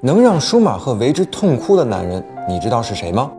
[0.00, 3.30] 能让舒马赫为之痛哭的男人，你知道是谁吗？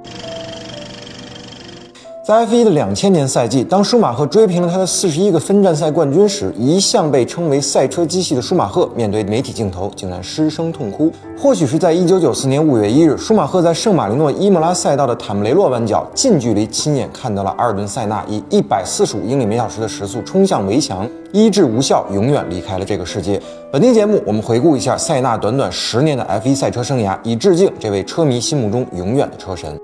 [2.28, 11.10] 在 F1 的两千年赛季，当舒马赫追平了他的四十一个分站赛冠军时，一向被称为赛车机器的舒马赫，面对媒体镜头竟然失声痛哭。
[11.42, 23.42] 或许是在一九九四年五月一日，舒马赫在圣马力诺伊莫拉赛道的坦姆雷洛弯角近距离亲眼看到了阿尔顿·塞纳以一百四十五英里每小时的时速冲向围墙，医治无效，永远离开了这个世界。
[23.72, 29.80] 本期节目，我们回顾一下塞纳短短十年的 F1 赛车生涯，以致敬这位车迷心目中永远的车神。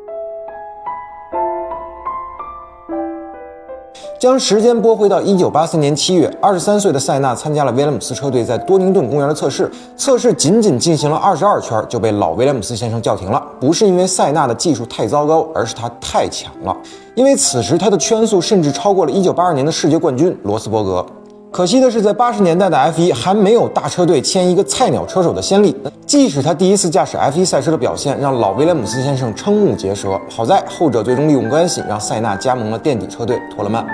[4.23, 9.69] 将时间拨回到一九八四年七月，二十三岁的塞纳参加了威廉姆斯车队在多宁顿公园的测试。
[9.97, 13.43] 测试仅仅进行了二十二圈，就被老威廉姆斯先生叫停了。
[13.59, 16.73] 不是因为塞纳的技术太糟糕，而是他太强了。
[17.15, 21.05] 因为此时他的圈速甚至超过了一九八二年的世界冠军罗斯伯格。
[21.51, 25.75] 可惜的是，在八十年代的 F 一还没有大车队签一个菜鸟车手的先例。
[26.05, 33.85] 即使他第一次驾驶 F 一赛车的表现让老威廉姆斯先生瞠目结舌，好在后者最终利用关系让塞纳加盟了垫底车队托勒曼。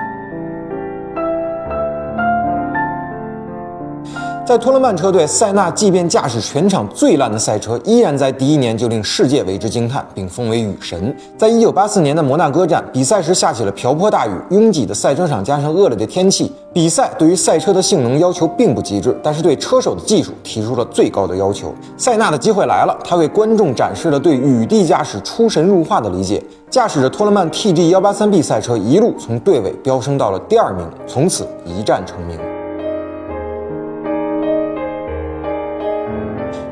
[4.50, 11.16] 在托勒曼车队，塞纳即便驾驶全场最烂的赛车，依然在第一年就令世界为之惊叹，并封为雨神。
[11.38, 21.72] 在一九八四年的摩纳哥站比赛时，下起了瓢泼大雨，拥挤的赛车场加上恶劣的天气，比赛对于赛车的性能要求并不极致，但是对车手的技术提出了最高的要求。
[21.96, 32.40] 塞纳的机会来了，他为观众展示了对雨地驾驶出神入化的理解，驾驶着托勒曼 TG 幺八三 B 赛车，一路从队尾飙升到了第二名，从此一战成名。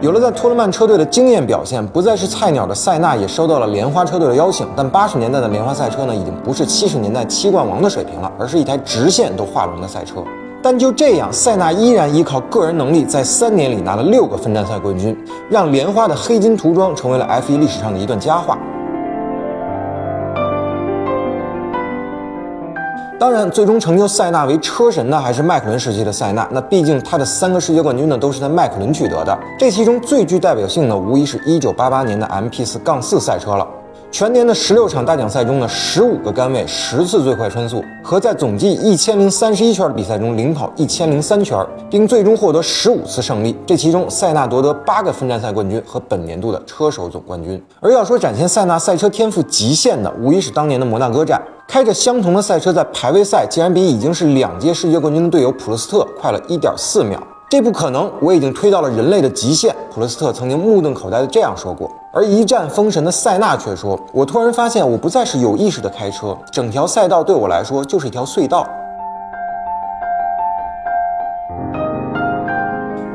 [0.07, 4.65] 有了在托勒曼车队的惊艳表现，不再是菜鸟的塞纳也收到了莲花车队的邀请。
[4.73, 10.23] 但八十年代的莲花赛车呢，已经不是七十年代七冠王的水平了，而是一台直线都画龙的赛车。
[10.63, 15.13] 但就这样，塞纳依然依靠个人能力，在三年里拿了六个分站赛冠军，
[15.49, 18.57] 让莲花的黑金涂装成为了 F1 历史上的一段佳话。
[23.19, 26.47] 当然，最终成就塞纳为车神的还是迈凯伦时期的塞纳。
[26.51, 29.35] 那毕竟他的三个世界冠军呢，都是在迈凯伦取得的。
[29.57, 33.67] 这其中最具代表性的，无疑是一九八八年的 M P 四杠四赛车了。
[34.09, 41.57] 全年的十六场大奖赛中呢，十五个杆位，十次最快圈速，和在总计一千零三十一圈的比赛中领跑一千零三圈，
[41.89, 43.55] 并最终获得十五次胜利。
[43.65, 47.61] 这其中，塞纳夺得八个分站赛冠军和本年度的车手总冠军。
[47.81, 51.41] 而要说展现塞纳赛车天赋极限的，无疑是当年的摩纳哥站。
[51.67, 58.11] 开着相同的赛车，在排位赛竟然比已经是两届世界冠军的队友普鲁斯特快了一点四秒，这不可能！
[58.19, 59.73] 我已经推到了人类的极限。
[59.89, 61.89] 普罗斯特曾经目瞪口呆地这样说过。
[62.11, 68.67] 而一战封神的塞纳却说：“我突然发现，我不再是有意识的开车，整条赛道对我来说就是一条隧道。”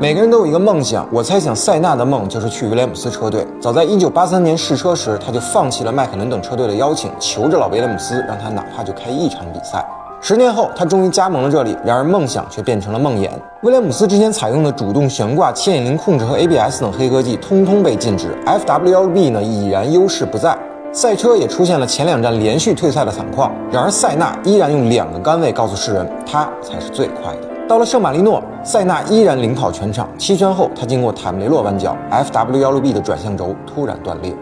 [0.01, 3.45] 每个人都有一个梦想，我猜想塞纳的梦就是去威廉姆斯车队。
[3.61, 9.85] 早在1983年试车时，他就放弃了迈凯伦等车队的邀请，求着老威廉姆斯让他哪怕就开一场比赛。
[10.25, 11.77] 十年后，他终于加盟了这里。
[11.83, 13.29] 然而，梦想却变成了梦魇。
[13.63, 18.33] 威廉姆斯之前采用的主动悬挂、牵引铃控制和 ABS 等黑科技，通通被禁止。
[18.45, 20.57] FW1B 呢，已然优势不在，
[20.93, 23.51] 赛车也出现了前两站连续退赛的惨况。
[23.69, 27.67] 然而，塞纳依然用两个杆位告诉世人，他才是最快的。
[27.67, 30.07] 到了圣马力诺，塞纳依然领跑全场。
[30.17, 34.33] 七圈后，他经过坦梅洛弯角，FW16B 的转向轴突然断裂。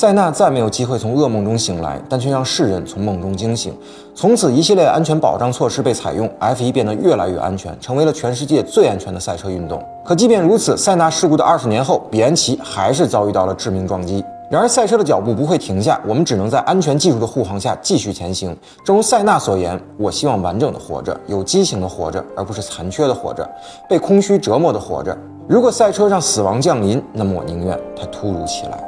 [0.00, 3.76] 塞纳再没有机会从噩梦中醒来，但却让世人从梦中惊醒。
[4.14, 9.84] 从此，一系列安全保障措施被采用，F1 变得越来越安全，成为了全世界最安全的赛车运动。
[10.02, 14.24] 可即便如此，塞纳事故的二十年后，比安奇还是遭遇到了致命撞击。
[14.50, 18.56] 然而，赛车的脚步不会停下，我们只能在安全技术的护航下继续前行。
[18.86, 23.46] 正如塞纳所言：“我希望完整的活着，有激情的活着，而不是残缺的活着，
[23.86, 25.14] 被空虚折磨的活着。
[25.46, 28.82] 如果赛车让死亡降临，那么我宁愿它突如其来。”